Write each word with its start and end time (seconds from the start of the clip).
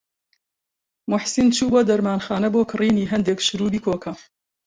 موحسین 1.11 1.47
چوو 1.55 1.71
بۆ 1.73 1.81
دەرمانخانە 1.89 2.49
بۆ 2.53 2.61
کڕینی 2.71 3.09
هەندێک 3.11 3.39
شرووبی 3.47 3.83
کۆکە. 3.85 4.13